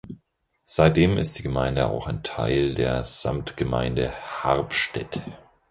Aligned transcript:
Seitdem 0.65 1.19
ist 1.19 1.37
die 1.37 1.43
Gemeinde 1.43 1.85
auch 1.87 2.07
ein 2.07 2.23
Teil 2.23 2.73
der 2.73 3.03
Samtgemeinde 3.03 4.11
Harpstedt. 4.11 5.21